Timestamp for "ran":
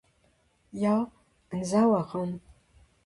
2.09-2.31